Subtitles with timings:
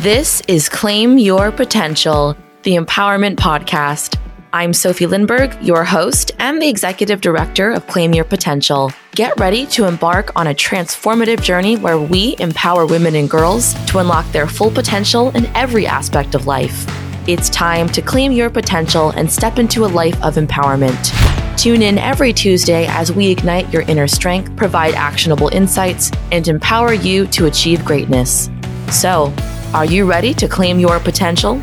[0.00, 4.16] This is Claim Your Potential, the Empowerment Podcast.
[4.52, 8.92] I'm Sofie Lindberg, your host and the executive director of Claim Your Potential.
[9.16, 13.98] Get ready to embark on a transformative journey where we empower women and girls to
[13.98, 16.86] unlock their full potential in every aspect of life.
[17.26, 21.58] It's time to claim your potential and step into a life of empowerment.
[21.58, 26.92] Tune in every Tuesday as we ignite your inner strength, provide actionable insights, and empower
[26.92, 28.48] you to achieve greatness.
[28.92, 29.34] So,
[29.74, 31.60] are you ready to claim your potential?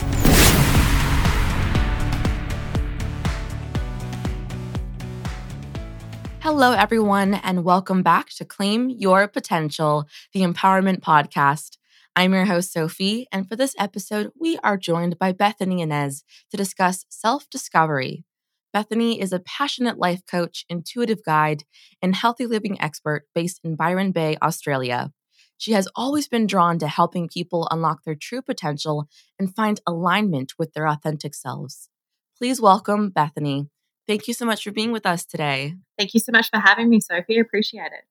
[6.41, 11.77] Hello, everyone, and welcome back to Claim Your Potential, the Empowerment Podcast.
[12.15, 16.57] I'm your host, Sofie, and for this episode, we are joined by Bethany Inez to
[16.57, 18.23] discuss self discovery.
[18.71, 21.63] Bethany is a passionate life coach, intuitive guide,
[22.03, 25.11] and healthy living expert based in Byron Bay, Australia.
[25.57, 29.07] She has always been drawn to helping people unlock their true potential
[29.39, 31.89] and find alignment with their authentic selves.
[32.37, 33.69] Please welcome Bethany.
[34.07, 35.75] Thank you so much for being with us today.
[35.97, 37.39] Thank you so much for having me, Sofie.
[37.39, 38.03] Appreciate it.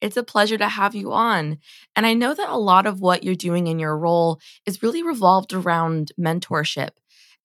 [0.00, 1.58] It's a pleasure to have you on.
[1.94, 5.02] And I know that a lot of what you're doing in your role is really
[5.02, 6.90] revolved around mentorship.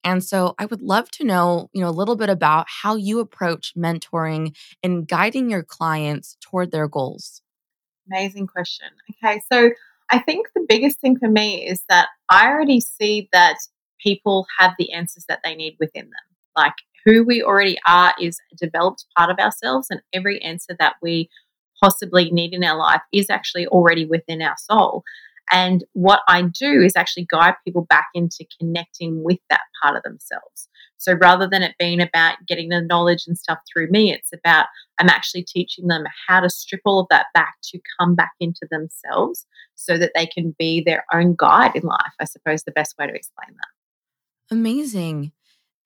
[0.02, 3.18] And so I would love to know, you know, a little bit about how you
[3.18, 7.42] approach mentoring and guiding your clients toward their goals.
[8.10, 8.88] Amazing question.
[9.24, 9.70] Okay, so
[10.10, 13.56] I think the biggest thing for me is that I already see that
[14.00, 16.36] people have the answers that they need within them.
[16.56, 20.96] Like who we already are is a developed part of ourselves, and every answer that
[21.02, 21.28] we
[21.82, 25.02] possibly need in our life is actually already within our soul.
[25.50, 30.02] And what I do is actually guide people back into connecting with that part of
[30.02, 30.68] themselves.
[30.98, 34.66] So rather than it being about getting the knowledge and stuff through me, it's about
[34.98, 38.66] I'm actually teaching them how to strip all of that back to come back into
[38.70, 42.12] themselves so that they can be their own guide in life.
[42.20, 44.54] I suppose the best way to explain that.
[44.54, 45.32] Amazing.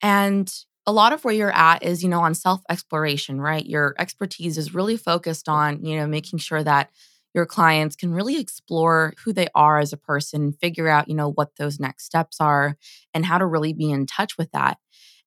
[0.01, 0.51] And
[0.87, 3.65] a lot of where you're at is, you know, on self exploration, right?
[3.65, 6.89] Your expertise is really focused on, you know, making sure that
[7.33, 11.31] your clients can really explore who they are as a person, figure out, you know,
[11.31, 12.77] what those next steps are
[13.13, 14.77] and how to really be in touch with that.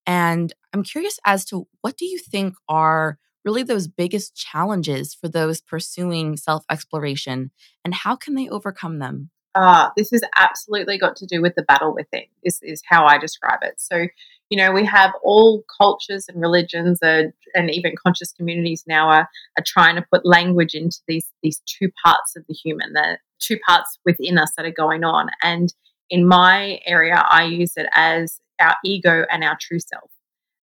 [0.06, 5.28] And I'm curious as to what do you think are really those biggest challenges for
[5.28, 7.50] those pursuing self exploration
[7.84, 9.31] and how can they overcome them?
[9.54, 12.25] Uh, this has absolutely got to do with the battle within.
[12.42, 13.75] This is how I describe it.
[13.78, 14.09] So,
[14.54, 19.28] you know, we have all cultures and religions are, and even conscious communities now are,
[19.59, 23.59] are trying to put language into these these two parts of the human, the two
[23.66, 25.26] parts within us that are going on.
[25.42, 25.75] And
[26.09, 30.09] in my area, I use it as our ego and our true self.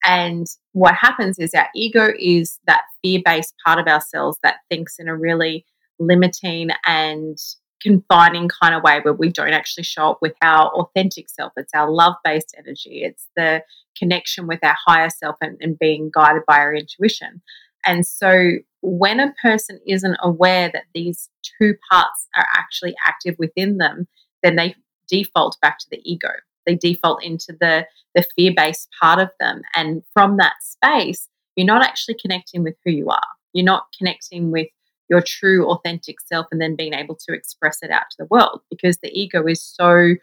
[0.04, 4.96] And what happens is our ego is that fear based part of ourselves that thinks
[4.98, 5.64] in a really
[6.00, 7.38] limiting and
[7.86, 11.54] confining kind of way where we don't actually show up with our authentic self.
[11.56, 13.62] It's our love based energy, it's the
[13.98, 17.42] connection with our higher self and, and being guided by our intuition.
[17.86, 21.30] And so when a person isn't aware that these
[21.60, 24.08] two parts are actually active within them,
[24.42, 24.76] then they
[25.08, 26.30] default back to the ego.
[26.66, 27.86] They default into the,
[28.16, 29.62] the fear based part of them.
[29.76, 33.28] And from that space, you're not actually connecting with who you are.
[33.54, 34.68] You're not connecting with
[35.10, 38.62] your true authentic self and then being able to express it out to the world
[38.70, 40.16] because the ego is so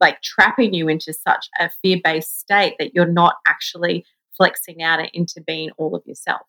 [0.00, 4.04] like trapping you into such a fear-based state that you're not actually
[4.36, 6.42] flexing out into being all of yourself.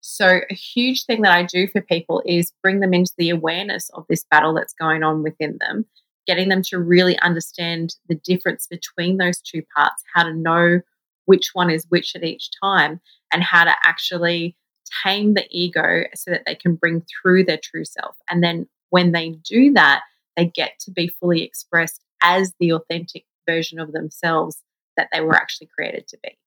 [0.00, 3.90] So a huge thing that I do for people is bring them into the awareness
[3.90, 5.84] of this battle that's going on within them,
[6.26, 10.80] getting them to really understand the difference between those two parts, how to know
[11.26, 13.00] which one is which at each time
[13.32, 14.56] and how to actually
[15.04, 18.16] tame the ego so that they can bring through their true self.
[18.30, 20.02] And then when they do that,
[20.36, 24.62] they get to be fully expressed as the authentic version of themselves
[24.96, 26.38] that they were actually created to be.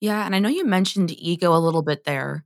[0.00, 2.44] Yeah, and I know you mentioned ego a little bit there.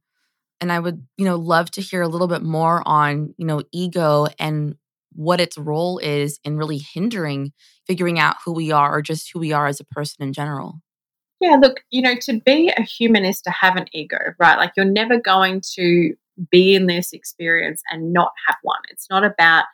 [0.60, 3.62] And I would, you know, love to hear a little bit more on, you know,
[3.72, 4.74] ego and
[5.12, 7.52] what its role is in really hindering
[7.86, 10.80] figuring out who we are or just who we are as a person in general.
[11.40, 14.58] Yeah, look, you know, to be a human is to have an ego, right?
[14.58, 16.14] Like you're never going to
[16.50, 18.80] be in this experience and not have one.
[18.90, 19.64] It's not about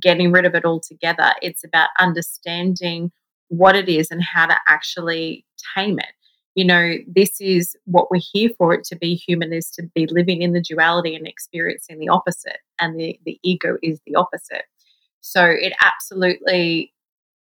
[0.00, 1.32] getting rid of it altogether.
[1.40, 3.12] It's about understanding
[3.48, 5.44] what it is and how to actually
[5.74, 6.12] tame it.
[6.56, 8.74] You know, this is what we're here for.
[8.74, 12.58] It to be human is to be living in the duality and experiencing the opposite.
[12.80, 14.64] And the, the ego is the opposite.
[15.20, 16.92] So it absolutely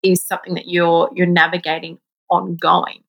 [0.03, 1.99] is something that you're you're navigating
[2.31, 3.03] ongoing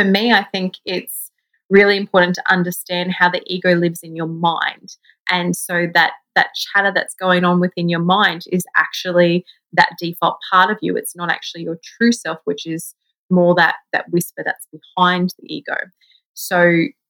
[0.00, 1.30] for me, I think it's
[1.68, 4.96] really important to understand how the ego lives in your mind.
[5.28, 9.44] And so that that chatter that's going on within your mind is actually
[9.74, 10.96] that default part of you.
[10.96, 12.94] It's not actually your true self, which is
[13.28, 15.76] more that that whisper that's behind the ego.
[16.32, 16.62] So,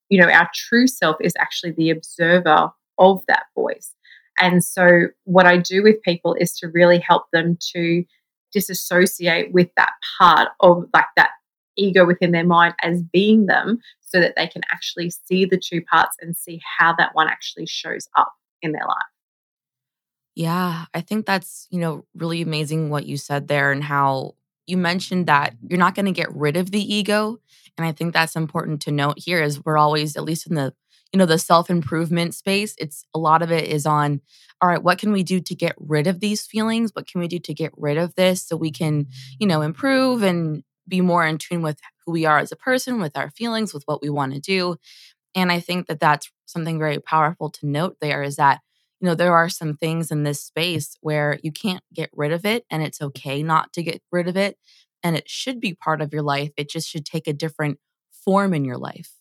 [0.09, 3.95] you know, our true self is actually the observer of that voice.
[4.41, 8.03] And so what I do with people is to really help them to
[8.53, 11.31] disassociate with that part of like that
[11.81, 15.83] ego within their mind as being them so that they can actually see the two
[15.83, 18.33] parts and see how that one actually shows up
[18.63, 18.97] in their life.
[20.35, 24.35] Yeah, I think that's, you know, really amazing what you said there and how
[24.67, 27.39] you mentioned that you're not going to get rid of the ego
[27.77, 30.73] and I think that's important to note here is we're always at least in the
[31.13, 34.21] you know the self-improvement space it's a lot of it is on
[34.61, 37.27] all right what can we do to get rid of these feelings what can we
[37.27, 39.07] do to get rid of this so we can
[39.39, 43.01] you know improve and be more in tune with who we are as a person,
[43.01, 44.77] with our feelings, with what we want to do.
[45.35, 48.61] And I think that that's something very powerful to note there is that,
[49.01, 52.45] you know, there are some things in this space where you can't get rid of
[52.45, 54.59] it and it's okay not to get rid of it.
[55.03, 56.51] And it should be part of your life.
[56.57, 57.79] It just should take a different
[58.11, 59.13] form in your life.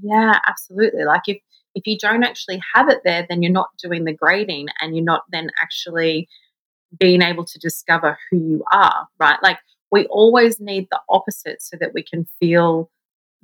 [0.00, 1.04] Yeah, absolutely.
[1.04, 1.38] Like if,
[1.74, 5.04] if you don't actually have it there, then you're not doing the grading and you're
[5.04, 6.28] not then actually
[6.96, 9.38] being able to discover who you are, right?
[9.42, 9.58] Like
[9.94, 12.90] we always need the opposite so that we can feel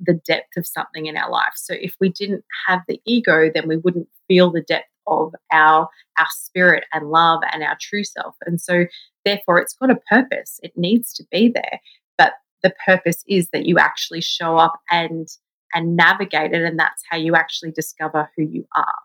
[0.01, 1.53] the depth of something in our life.
[1.55, 5.87] So if we didn't have the ego, then we wouldn't feel the depth of our
[6.19, 8.35] our spirit and love and our true self.
[8.45, 8.85] And so
[9.23, 10.59] therefore it's got a purpose.
[10.61, 11.79] It needs to be there.
[12.17, 12.33] But
[12.63, 15.29] the purpose is that you actually show up and
[15.73, 18.99] and navigate it and that's how you actually discover who you are.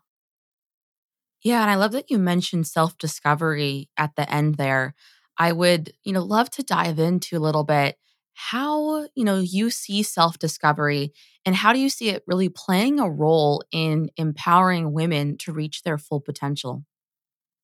[1.43, 4.97] Yeah, and I love that you mentioned self-discovery at the end there.
[5.39, 7.97] I would, you know, love to dive into a little bit
[8.39, 11.13] how, you know, you see self-discovery
[11.47, 15.83] and how do you see it really playing a role in empowering women to reach
[15.83, 16.85] their full potential?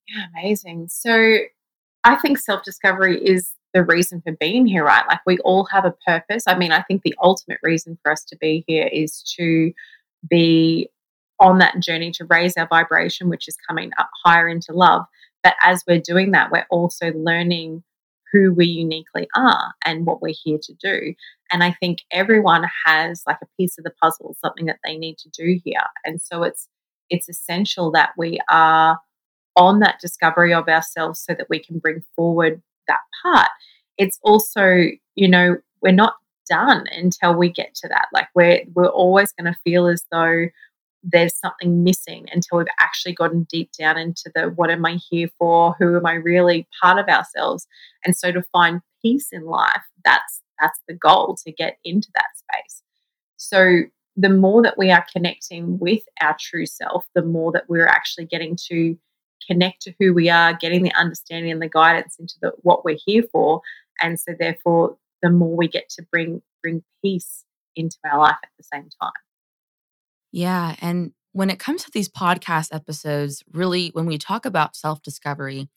[0.08, 0.88] Yeah, amazing.
[0.90, 1.38] So
[2.04, 5.04] I think self-discovery is the reason for being here, right?
[5.08, 6.44] Like we all have a purpose.
[6.46, 9.72] I mean, I think the ultimate reason for us to be here is to
[10.28, 10.88] be
[11.38, 15.04] on that journey to raise our vibration, which is coming up higher into love.
[15.42, 17.82] But as we're doing that, we're also learning
[18.32, 21.14] who we uniquely are and what we're here to do.
[21.50, 25.18] And I think everyone has like a piece of the puzzle, something that they need
[25.18, 25.82] to do here.
[26.04, 26.68] And so it's
[27.10, 28.98] it's essential that we are
[29.54, 33.50] on that discovery of ourselves so that we can bring forward that part.
[33.98, 36.14] It's also, you know, we're not
[36.48, 38.06] done until we get to that.
[38.14, 40.46] Like we're we're always going to feel as though
[41.02, 45.28] there's something missing until we've actually gotten deep down into the what am I here
[45.38, 45.74] for?
[45.78, 47.66] Who am I really part of ourselves?
[48.04, 52.26] And so to find peace in life, that's that's the goal to get into that
[52.36, 52.82] space.
[53.36, 53.82] So
[54.16, 58.26] the more that we are connecting with our true self, the more that we're actually
[58.26, 58.96] getting to
[59.48, 62.98] connect to who we are, getting the understanding and the guidance into the, what we're
[63.04, 63.60] here for.
[64.00, 67.44] And so therefore the more we get to bring bring peace
[67.74, 69.10] into our life at the same time.
[70.32, 70.76] Yeah.
[70.80, 75.68] And when it comes to these podcast episodes, really, when we talk about self discovery,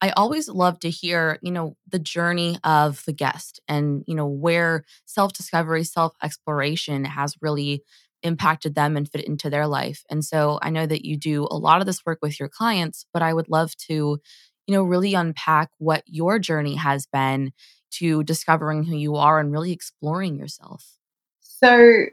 [0.00, 4.26] I always love to hear, you know, the journey of the guest and, you know,
[4.26, 7.82] where self discovery, self exploration has really
[8.22, 10.02] impacted them and fit into their life.
[10.10, 13.06] And so I know that you do a lot of this work with your clients,
[13.12, 14.18] but I would love to,
[14.66, 17.52] you know, really unpack what your journey has been
[17.92, 20.84] to discovering who you are and really exploring yourself.
[21.40, 22.06] So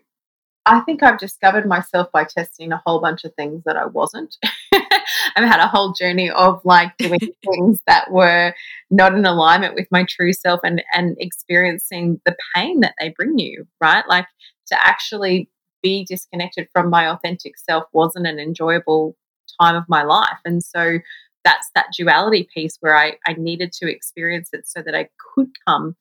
[0.66, 4.38] I think I've discovered myself by testing a whole bunch of things that I wasn't.
[4.74, 8.56] I've had a whole journey of like doing things that were
[8.90, 13.38] not in alignment with my true self and and experiencing the pain that they bring
[13.40, 14.08] you, right?
[14.08, 14.28] Like
[14.68, 15.50] to actually
[15.82, 19.18] be disconnected from my authentic self wasn't an enjoyable
[19.60, 20.40] time of my life.
[20.46, 21.00] And so
[21.44, 25.50] that's that duality piece where I, I needed to experience it so that I could
[25.68, 25.98] come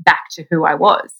[0.00, 1.12] back to who I was.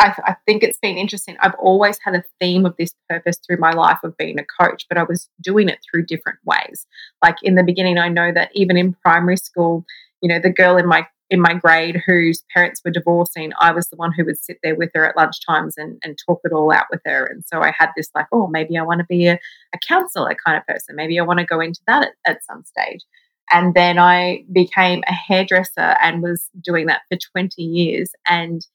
[0.00, 1.36] I, I, think it's been interesting.
[1.40, 4.86] I've always had a theme of this purpose through my life of being a coach,
[4.88, 6.86] but I was doing it through different ways.
[7.22, 9.84] Like in the beginning, I know that even in primary school,
[10.20, 13.88] you know, the girl in my in my grade whose parents were divorcing, I was
[13.88, 16.72] the one who would sit there with her at lunchtimes and, and talk it all
[16.72, 17.26] out with her.
[17.26, 19.38] And so I had this like, oh, maybe I want to be a,
[19.74, 20.96] a counselor kind of person.
[20.96, 23.02] Maybe I want to go into that at, at some stage.
[23.50, 28.10] And then I became a hairdresser and was doing that for 20 years.
[28.26, 28.66] And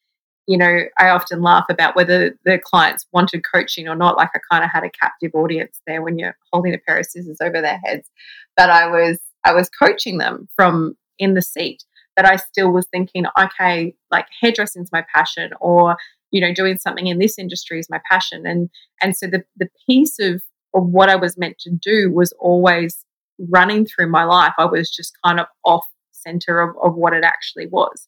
[0.48, 4.18] you know, I often laugh about whether the clients wanted coaching or not.
[4.18, 7.06] Like I kind of had a captive audience there when you're holding a pair of
[7.06, 8.10] scissors over their heads.
[8.58, 11.84] But I was I was coaching them from in the seat.
[12.16, 15.98] But I still was thinking, okay, like hairdressing's my passion, or
[16.32, 18.46] you know, doing something in this industry is my passion.
[18.46, 18.70] And
[19.02, 20.44] and so the the piece of
[20.76, 23.06] of what I was meant to do was always
[23.50, 24.54] running through my life.
[24.58, 28.08] I was just kind of off center of, of what it actually was.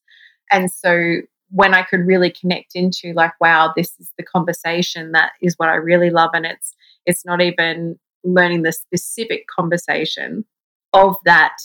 [0.51, 5.32] And so when I could really connect into like, wow, this is the conversation that
[5.42, 6.32] is what I really love.
[6.34, 6.75] And it's
[7.06, 10.46] it's not even learning the specific conversation
[10.94, 11.58] of that,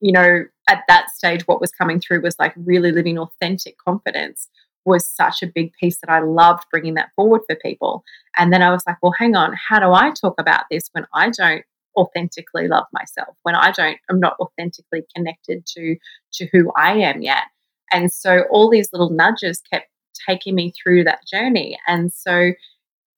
[0.00, 4.48] you know, at that stage, what was coming through was like really living authentic confidence
[4.84, 8.04] was such a big piece that I loved bringing that forward for people.
[8.38, 11.06] And then I was like, well, hang on, how do I talk about this when
[11.12, 11.64] I don't
[11.96, 15.96] authentically love myself, when I don't, I'm not authentically connected to
[16.34, 17.44] to who I am yet.
[17.92, 19.88] And so all these little nudges kept
[20.28, 21.78] taking me through that journey.
[21.86, 22.52] And so,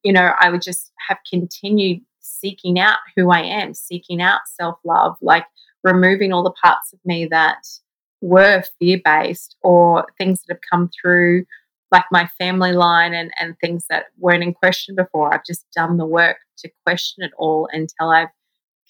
[0.02, 4.78] you know, I would just have continued seeking out who I am, seeking out self
[4.84, 5.46] love, like
[5.82, 7.66] removing all the parts of me that
[8.20, 11.44] were fear based or things that have come through
[11.90, 15.32] like my family line and, and things that weren't in question before.
[15.32, 18.28] I've just done the work to question it all until I've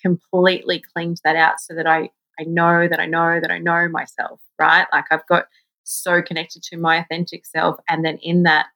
[0.02, 3.88] completely cleaned that out so that I, I know that I know that I know
[3.88, 4.86] myself, right?
[4.92, 5.46] Like I've got
[5.88, 7.76] so connected to my authentic self.
[7.88, 8.66] And then in that,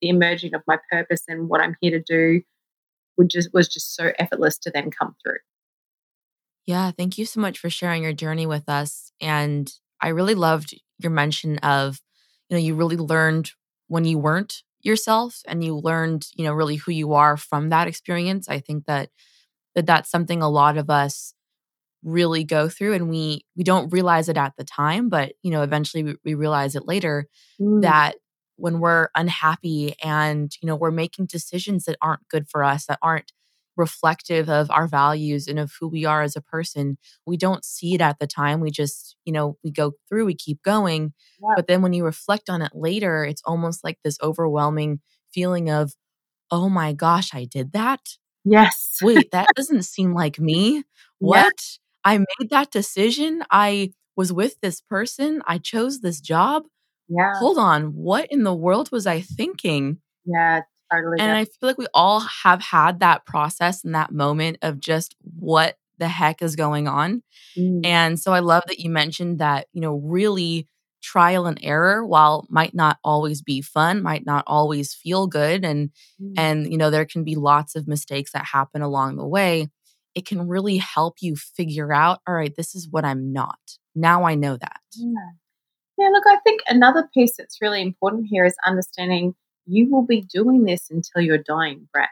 [0.00, 2.42] the emerging of my purpose and what I'm here to do
[3.18, 5.38] would just was just so effortless to then come through.
[6.66, 9.12] Yeah, thank you so much for sharing your journey with us.
[9.20, 12.00] And I really loved your mention of,
[12.48, 13.50] you know, you really learned
[13.88, 17.88] when you weren't yourself and you learned, you know, really who you are from that
[17.88, 18.48] experience.
[18.48, 19.10] I think that
[19.74, 21.34] that that's something a lot of us
[22.02, 25.62] really go through and we we don't realize it at the time but you know
[25.62, 27.26] eventually we, we realize it later
[27.60, 27.82] mm.
[27.82, 28.16] that
[28.56, 32.98] when we're unhappy and you know we're making decisions that aren't good for us that
[33.02, 33.32] aren't
[33.76, 37.94] reflective of our values and of who we are as a person we don't see
[37.94, 41.54] it at the time we just you know we go through we keep going yeah.
[41.56, 45.00] but then when you reflect on it later it's almost like this overwhelming
[45.32, 45.92] feeling of
[46.50, 48.00] oh my gosh i did that?
[48.44, 48.98] Yes.
[49.02, 50.84] Wait that doesn't seem like me.
[51.18, 53.42] What I made that decision.
[53.50, 55.42] I was with this person.
[55.46, 56.64] I chose this job.
[57.08, 57.34] Yeah.
[57.36, 57.94] Hold on.
[57.94, 59.98] What in the world was I thinking?
[60.24, 61.18] Yeah, totally.
[61.18, 65.16] And I feel like we all have had that process and that moment of just
[65.38, 67.22] what the heck is going on.
[67.56, 67.84] Mm.
[67.84, 70.66] And so I love that you mentioned that, you know, really
[71.02, 75.90] trial and error while might not always be fun might not always feel good and
[76.20, 76.34] mm.
[76.36, 79.66] and you know there can be lots of mistakes that happen along the way
[80.14, 83.58] it can really help you figure out, all right, this is what I'm not.
[83.94, 84.80] Now I know that.
[84.96, 85.30] Yeah.
[85.98, 89.34] Yeah, look, I think another piece that's really important here is understanding
[89.66, 92.08] you will be doing this until you're dying breath.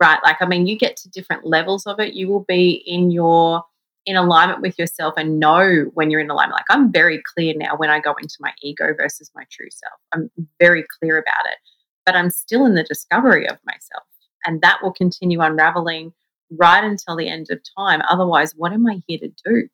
[0.00, 0.18] Right?
[0.24, 2.14] Like, I mean, you get to different levels of it.
[2.14, 3.62] You will be in your
[4.06, 6.56] in alignment with yourself and know when you're in alignment.
[6.56, 10.00] Like I'm very clear now when I go into my ego versus my true self.
[10.14, 11.58] I'm very clear about it.
[12.06, 14.04] But I'm still in the discovery of myself.
[14.46, 16.14] And that will continue unraveling
[16.50, 18.02] right until the end of time.
[18.08, 19.68] Otherwise, what am I here to do?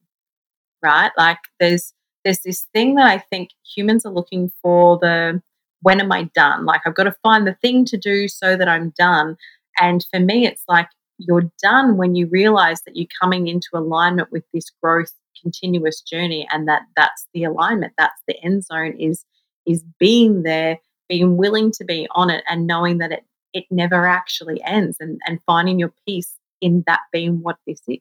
[0.82, 1.10] Right?
[1.16, 1.92] Like there's
[2.24, 5.42] there's this thing that I think humans are looking for the
[5.82, 6.64] when am I done?
[6.64, 9.36] Like I've got to find the thing to do so that I'm done.
[9.78, 10.88] And for me, it's like
[11.18, 16.46] you're done when you realize that you're coming into alignment with this growth continuous journey
[16.50, 19.24] and that that's the alignment that's the end zone is
[19.66, 20.78] is being there
[21.08, 25.20] being willing to be on it and knowing that it it never actually ends and
[25.26, 27.98] and finding your peace in that being what this is.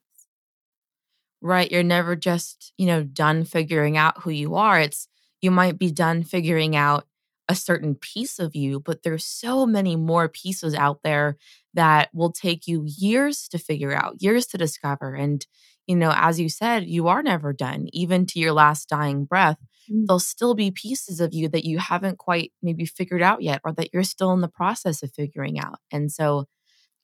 [1.42, 1.70] Right.
[1.70, 4.80] You're never just, you know, done figuring out who you are.
[4.80, 5.10] It's
[5.42, 7.06] you might be done figuring out
[7.50, 11.36] a certain piece of you, but there's so many more pieces out there
[11.74, 15.16] that will take you years to figure out, years to discover.
[15.16, 15.46] And,
[15.86, 19.58] you know, as you said, you are never done, even to your last dying breath.
[19.92, 20.08] Mm.
[20.08, 23.74] There'll still be pieces of you that you haven't quite maybe figured out yet, or
[23.74, 25.80] that you're still in the process of figuring out.
[25.92, 26.46] And so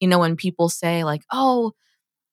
[0.00, 1.72] you know, when people say, like, oh,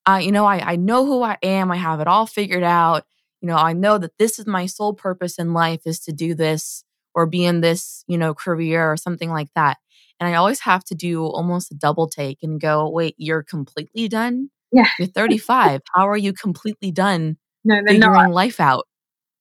[0.08, 3.04] uh, you know, I, I know who I am, I have it all figured out.
[3.42, 6.34] You know, I know that this is my sole purpose in life is to do
[6.34, 6.84] this
[7.14, 9.78] or be in this, you know, career or something like that.
[10.20, 14.08] And I always have to do almost a double take and go, wait, you're completely
[14.08, 14.50] done?
[14.72, 14.88] Yeah.
[14.98, 15.82] You're 35.
[15.94, 18.32] How are you completely done no, they're figuring not.
[18.32, 18.88] life out?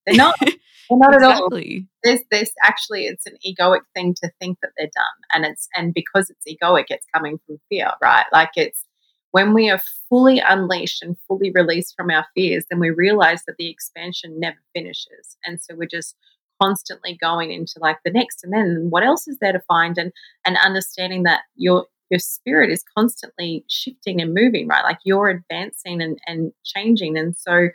[0.04, 0.36] They're not.
[0.88, 1.76] Well, not exactly.
[1.76, 1.86] at all.
[2.04, 5.04] There's this actually it's an egoic thing to think that they're done.
[5.34, 8.26] And it's and because it's egoic, it's coming from fear, right?
[8.32, 8.84] Like it's
[9.32, 13.56] when we are fully unleashed and fully released from our fears, then we realize that
[13.58, 15.36] the expansion never finishes.
[15.44, 16.16] And so we're just
[16.60, 20.10] constantly going into like the next and then what else is there to find and
[20.46, 24.84] and understanding that your your spirit is constantly shifting and moving, right?
[24.84, 27.18] Like you're advancing and, and changing.
[27.18, 27.68] And so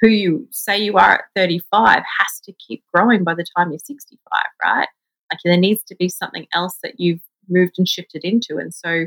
[0.00, 3.78] who you say you are at 35 has to keep growing by the time you're
[3.78, 4.18] 65,
[4.62, 4.88] right?
[5.32, 8.58] Like there needs to be something else that you've moved and shifted into.
[8.58, 9.06] And so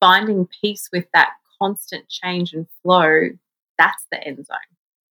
[0.00, 3.30] finding peace with that constant change and flow,
[3.78, 4.56] that's the end zone.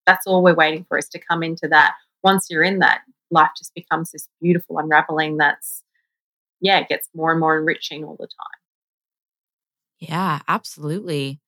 [0.06, 1.96] That's all we're waiting for is to come into that.
[2.24, 5.84] Once you're in that, life just becomes this beautiful unraveling that's,
[6.60, 8.60] yeah, it gets more and more enriching all the time.
[10.00, 11.40] Yeah, absolutely.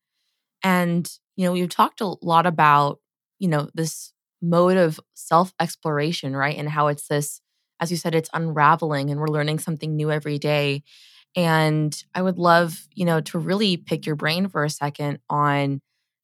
[0.63, 3.00] And, you know, we've talked a lot about,
[3.43, 6.57] you know, this mode of self exploration, right?
[6.57, 7.41] And how it's this,
[7.81, 10.81] as you said, it's unraveling and we're learning something new every day.
[11.35, 15.81] And I would love, you know, to really pick your brain for a second on,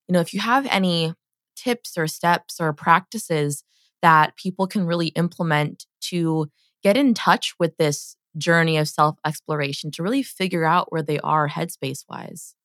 [0.07, 1.13] you know, if you have any
[1.57, 3.65] tips or steps or practices
[4.01, 6.49] that people can really implement to
[6.81, 11.19] get in touch with this journey of self exploration to really figure out where they
[11.19, 12.55] are headspace wise?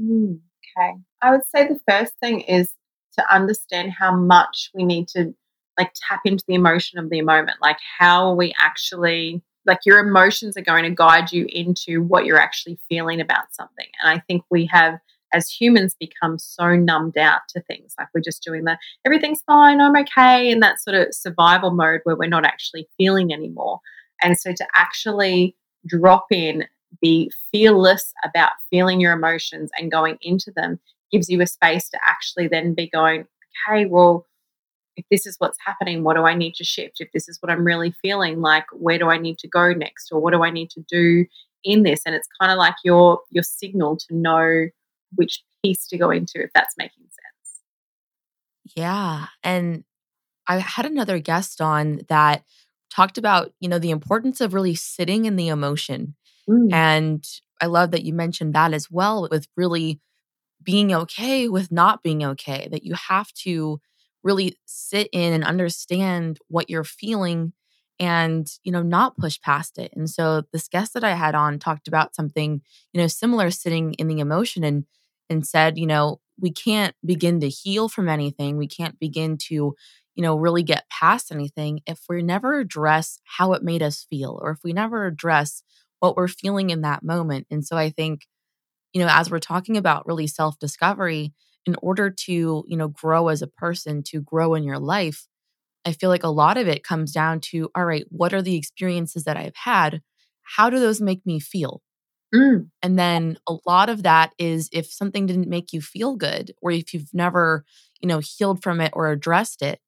[0.00, 0.40] Mm,
[0.76, 0.94] okay.
[1.22, 2.68] I would say the first thing is
[3.18, 5.34] to understand how much we need to
[5.78, 7.58] like tap into the emotion of the moment.
[7.60, 12.24] Like, how are we actually, like, your emotions are going to guide you into what
[12.24, 13.86] you're actually feeling about something.
[14.02, 14.98] And I think we have
[15.32, 19.80] as humans become so numbed out to things like we're just doing the everything's fine
[19.80, 23.80] i'm okay in that sort of survival mode where we're not actually feeling anymore
[24.22, 26.64] and so to actually drop in
[27.02, 30.78] be fearless about feeling your emotions and going into them
[31.12, 33.26] gives you a space to actually then be going
[33.68, 34.26] okay well
[34.96, 37.50] if this is what's happening what do i need to shift if this is what
[37.50, 40.50] i'm really feeling like where do i need to go next or what do i
[40.50, 41.24] need to do
[41.64, 44.66] in this and it's kind of like your your signal to know
[45.14, 48.74] which piece to go into if that's making sense.
[48.76, 49.26] Yeah.
[49.42, 49.84] And
[50.46, 52.44] I had another guest on that
[52.90, 56.14] talked about, you know, the importance of really sitting in the emotion.
[56.48, 56.72] Mm.
[56.72, 57.28] And
[57.60, 60.00] I love that you mentioned that as well with really
[60.66, 63.80] being okay with not being okay, that you have to
[64.24, 67.54] really sit in and understand what you're feeling
[68.00, 69.92] and you know not push past it.
[69.96, 72.60] And so this guest that i had on talked about something
[72.92, 74.84] you know similar sitting in the emotion and
[75.30, 78.58] and said you know we can't begin to heal from anything.
[78.58, 83.52] We can't begin to you know really get past anything if we never address how
[83.54, 85.62] it made us feel or if we never address
[86.00, 87.46] what we're feeling in that moment.
[87.50, 88.26] And so i think
[88.96, 91.34] you know as we're talking about really self discovery
[91.66, 95.28] in order to you know grow as a person to grow in your life
[95.86, 98.56] I feel like a lot of it comes down to all right, what are the
[98.56, 100.02] experiences that I've had?
[100.42, 101.80] How do those make me feel?
[102.34, 102.70] Mm.
[102.82, 106.72] And then a lot of that is if something didn't make you feel good or
[106.72, 107.64] if you've never,
[108.00, 109.80] you know, healed from it or addressed it,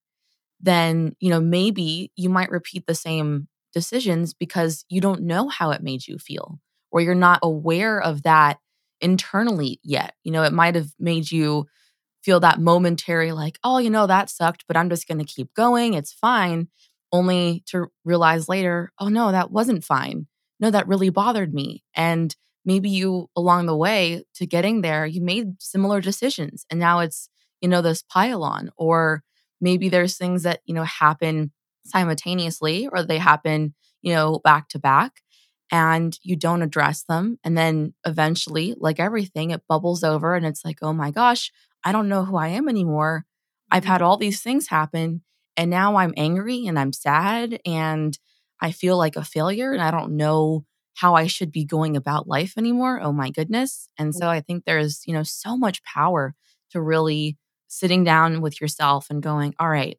[0.60, 5.72] then, you know, maybe you might repeat the same decisions because you don't know how
[5.72, 6.60] it made you feel
[6.92, 8.58] or you're not aware of that
[9.00, 10.14] internally yet.
[10.24, 11.66] You know, it might have made you
[12.22, 15.54] feel that momentary, like, oh, you know, that sucked, but I'm just going to keep
[15.54, 15.94] going.
[15.94, 16.68] It's fine.
[17.12, 20.26] Only to realize later, oh, no, that wasn't fine.
[20.60, 21.84] No, that really bothered me.
[21.94, 22.34] And
[22.64, 26.66] maybe you, along the way to getting there, you made similar decisions.
[26.70, 27.28] And now it's,
[27.60, 28.70] you know, this pile on.
[28.76, 29.22] Or
[29.60, 31.52] maybe there's things that, you know, happen
[31.86, 35.22] simultaneously or they happen, you know, back to back
[35.70, 37.38] and you don't address them.
[37.44, 41.50] And then eventually, like everything, it bubbles over and it's like, oh my gosh,
[41.84, 43.24] I don't know who I am anymore.
[43.70, 43.92] I've mm-hmm.
[43.92, 45.22] had all these things happen
[45.56, 48.18] and now I'm angry and I'm sad and
[48.60, 52.26] I feel like a failure and I don't know how I should be going about
[52.26, 53.00] life anymore.
[53.02, 53.88] Oh my goodness.
[53.98, 54.18] And mm.
[54.18, 56.34] so I think there's, you know, so much power
[56.70, 57.36] to really
[57.68, 59.98] sitting down with yourself and going, all right,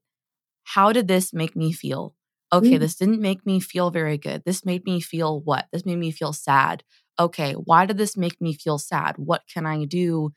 [0.63, 2.15] how did this make me feel?
[2.51, 2.79] Okay, mm.
[2.79, 4.43] this didn't make me feel very good.
[4.45, 5.67] This made me feel what?
[5.71, 6.83] This made me feel sad.
[7.19, 9.17] Okay, why did this make me feel sad?
[9.17, 10.31] What can I do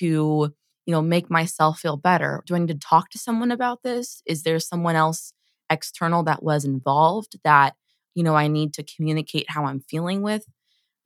[0.00, 0.52] to
[0.86, 2.42] you know, make myself feel better?
[2.46, 4.22] Do I need to talk to someone about this?
[4.26, 5.32] Is there someone else
[5.70, 7.74] external that was involved that,
[8.14, 10.46] you know, I need to communicate how I'm feeling with?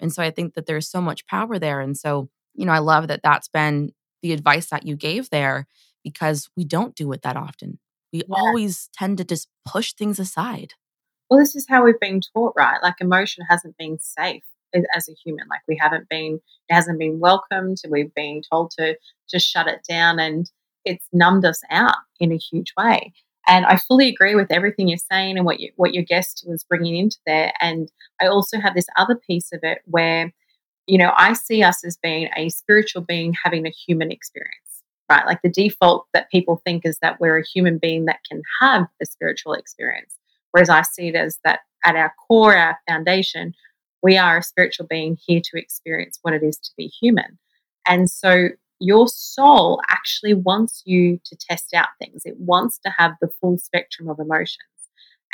[0.00, 1.80] And so I think that there's so much power there.
[1.80, 3.92] And so, you know, I love that that's been
[4.22, 5.66] the advice that you gave there
[6.02, 7.78] because we don't do it that often.
[8.12, 8.34] We yeah.
[8.36, 10.74] always tend to just push things aside.
[11.28, 12.78] Well, this is how we've been taught, right?
[12.82, 14.44] Like emotion hasn't been safe
[14.94, 15.46] as a human.
[15.48, 17.78] Like we haven't been, it hasn't been welcomed.
[17.88, 18.96] We've been told to
[19.30, 20.50] just shut it down, and
[20.84, 23.12] it's numbed us out in a huge way.
[23.46, 26.64] And I fully agree with everything you're saying and what you, what your guest was
[26.64, 27.52] bringing into there.
[27.60, 27.90] And
[28.20, 30.32] I also have this other piece of it where,
[30.86, 34.52] you know, I see us as being a spiritual being having a human experience,
[35.08, 35.26] right?
[35.26, 38.86] Like the default that people think is that we're a human being that can have
[39.00, 40.14] a spiritual experience.
[40.52, 43.54] Whereas I see it as that at our core, our foundation,
[44.02, 47.38] we are a spiritual being here to experience what it is to be human.
[47.86, 48.48] And so
[48.80, 52.22] your soul actually wants you to test out things.
[52.24, 54.58] It wants to have the full spectrum of emotions.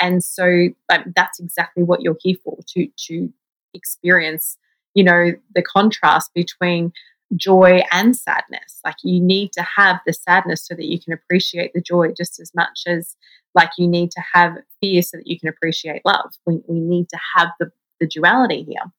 [0.00, 3.32] And so that's exactly what you're here for to to
[3.74, 4.56] experience,
[4.94, 6.92] you know, the contrast between
[7.36, 8.80] joy and sadness.
[8.84, 12.40] Like you need to have the sadness so that you can appreciate the joy just
[12.40, 13.16] as much as
[13.54, 16.32] like you need to have fear so that you can appreciate love.
[16.46, 18.92] We, we need to have the, the duality here.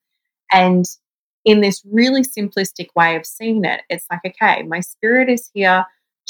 [0.52, 0.86] And
[1.44, 5.86] in this really simplistic way of seeing it, it's like, okay, my spirit is here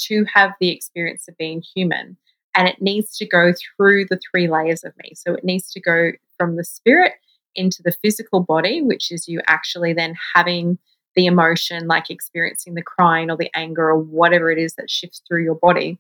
[0.08, 2.18] to have the experience of being human.
[2.56, 5.12] And it needs to go through the three layers of me.
[5.16, 7.14] So it needs to go from the spirit
[7.56, 10.78] into the physical body, which is you actually then having
[11.16, 15.22] the emotion, like experiencing the crying or the anger or whatever it is that shifts
[15.28, 15.98] through your body.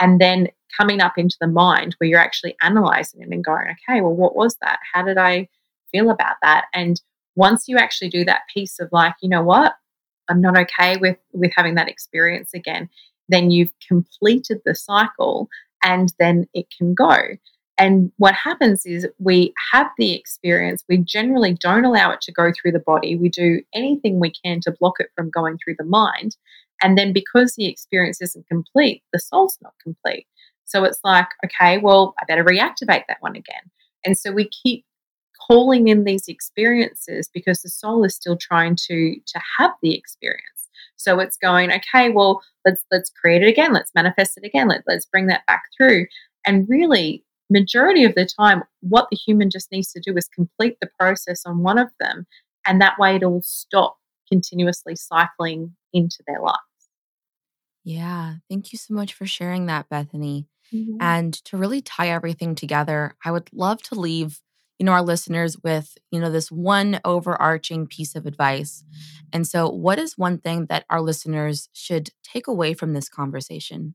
[0.00, 4.00] And then coming up into the mind where you're actually analyzing it and going, okay,
[4.00, 4.78] well, what was that?
[4.92, 5.48] How did I
[5.90, 6.66] feel about that?
[6.74, 7.00] And
[7.34, 9.74] once you actually do that piece of like, you know what,
[10.28, 12.88] I'm not okay with with having that experience again,
[13.28, 15.48] then you've completed the cycle
[15.82, 17.16] and then it can go.
[17.78, 22.50] And what happens is we have the experience, we generally don't allow it to go
[22.50, 23.16] through the body.
[23.16, 26.36] We do anything we can to block it from going through the mind.
[26.82, 30.26] And then because the experience isn't complete, the soul's not complete.
[30.64, 33.70] So it's like, okay, well, I better reactivate that one again.
[34.04, 34.84] And so we keep
[35.48, 40.42] calling in these experiences because the soul is still trying to to have the experience.
[40.96, 44.82] So it's going, okay, well, let's let's create it again, let's manifest it again, let,
[44.86, 46.06] let's bring that back through.
[46.46, 50.76] And really, majority of the time, what the human just needs to do is complete
[50.80, 52.26] the process on one of them,
[52.66, 53.96] and that way it'll stop
[54.28, 56.58] continuously cycling into their lives.
[57.84, 60.48] Yeah, thank you so much for sharing that, Bethany.
[60.74, 60.96] Mm-hmm.
[61.00, 64.40] And to really tie everything together, I would love to leave
[64.78, 68.84] you know our listeners with you know this one overarching piece of advice
[69.32, 73.94] and so what is one thing that our listeners should take away from this conversation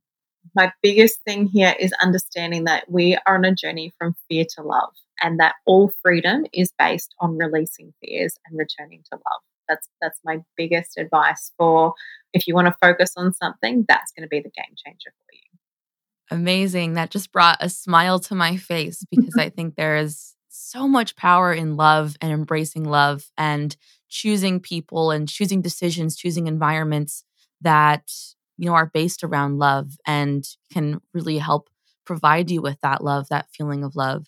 [0.55, 4.63] my biggest thing here is understanding that we are on a journey from fear to
[4.63, 9.41] love and that all freedom is based on releasing fears and returning to love.
[9.69, 11.93] That's that's my biggest advice for
[12.33, 15.33] if you want to focus on something that's going to be the game changer for
[15.33, 16.37] you.
[16.37, 16.93] Amazing.
[16.93, 21.15] That just brought a smile to my face because i think there is so much
[21.15, 23.75] power in love and embracing love and
[24.09, 27.23] choosing people and choosing decisions, choosing environments
[27.61, 28.11] that
[28.61, 31.67] you know are based around love and can really help
[32.05, 34.27] provide you with that love, that feeling of love.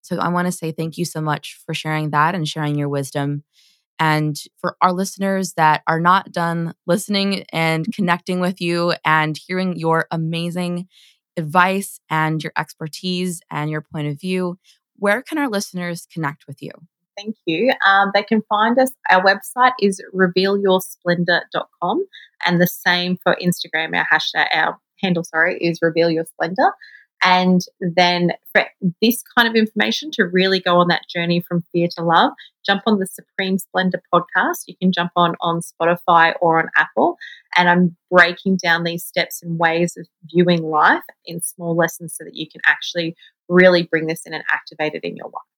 [0.00, 2.88] So I want to say thank you so much for sharing that and sharing your
[2.88, 3.44] wisdom.
[3.98, 7.90] And for our listeners that are not done listening and mm-hmm.
[7.90, 10.88] connecting with you and hearing your amazing
[11.36, 14.58] advice and your expertise and your point of view,
[14.96, 16.70] where can our listeners connect with you?
[17.16, 17.72] Thank you.
[17.86, 18.90] Um, they can find us.
[19.10, 22.04] Our website is revealyoursplendor.com
[22.46, 23.96] and the same for Instagram.
[23.96, 26.72] Our hashtag, our handle, sorry, is reveal your splendor.
[27.22, 28.66] And then for
[29.00, 32.32] this kind of information to really go on that journey from fear to love,
[32.66, 34.64] jump on the Supreme Splendor podcast.
[34.66, 37.16] You can jump on on Spotify or on Apple.
[37.56, 42.24] And I'm breaking down these steps and ways of viewing life in small lessons so
[42.24, 43.16] that you can actually
[43.48, 45.53] really bring this in and activate it in your life.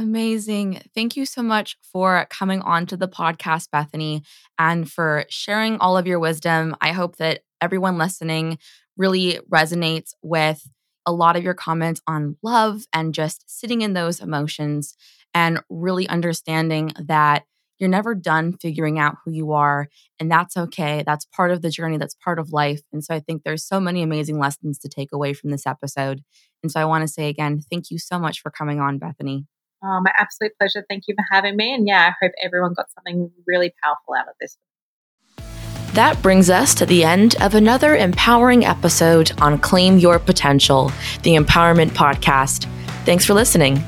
[0.00, 0.80] Amazing.
[0.94, 4.22] Thank you so much for coming on to the podcast, Bethany,
[4.58, 6.74] and for sharing all of your wisdom.
[6.80, 8.58] I hope that everyone listening
[8.96, 10.66] really resonates with
[11.04, 14.94] a lot of your comments on love and just sitting in those emotions
[15.34, 17.44] and really understanding that
[17.78, 19.86] you're never done figuring out who you are.
[20.18, 21.02] And that's okay.
[21.04, 22.80] That's part of the journey, that's part of life.
[22.90, 26.22] And so I think there's so many amazing lessons to take away from this episode.
[26.62, 29.44] And so I want to say again, thank you so much for coming on, Bethany.
[29.82, 30.84] Oh, my absolute pleasure.
[30.88, 31.74] Thank you for having me.
[31.74, 34.58] And yeah, I hope everyone got something really powerful out of this.
[35.94, 41.34] That brings us to the end of another empowering episode on Claim Your Potential, the
[41.34, 42.68] Empowerment Podcast.
[43.04, 43.82] Thanks for listening.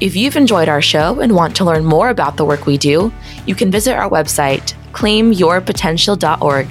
[0.00, 3.12] If you've enjoyed our show and want to learn more about the work we do,
[3.46, 6.68] you can visit our website, claimyourpotential.org.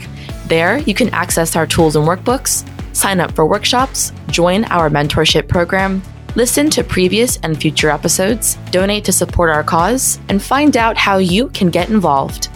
[0.48, 5.48] There, you can access our tools and workbooks, sign up for workshops, join our mentorship
[5.48, 6.02] program,
[6.36, 11.18] listen to previous and future episodes, donate to support our cause, and find out how
[11.18, 12.50] you can get involved.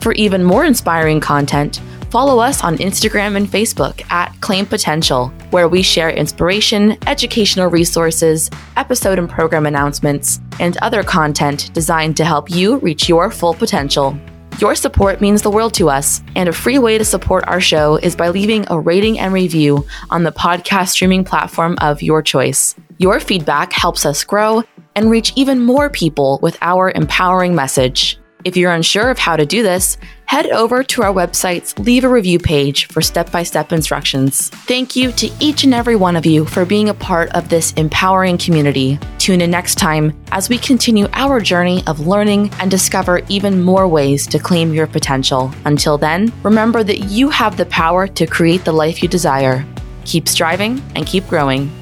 [0.00, 5.68] For even more inspiring content, follow us on Instagram and Facebook at Claim Potential, where
[5.68, 12.50] we share inspiration, educational resources, episode and program announcements, and other content designed to help
[12.50, 14.16] you reach your full potential.
[14.60, 17.96] Your support means the world to us, and a free way to support our show
[17.96, 22.76] is by leaving a rating and review on the podcast streaming platform of your choice.
[22.98, 24.62] Your feedback helps us grow
[24.94, 28.18] and reach even more people with our empowering message.
[28.44, 32.08] If you're unsure of how to do this, head over to our website's Leave a
[32.08, 34.50] Review page for step by step instructions.
[34.50, 37.72] Thank you to each and every one of you for being a part of this
[37.72, 38.98] empowering community.
[39.18, 43.88] Tune in next time as we continue our journey of learning and discover even more
[43.88, 45.50] ways to claim your potential.
[45.64, 49.64] Until then, remember that you have the power to create the life you desire.
[50.04, 51.72] Keep striving and keep growing.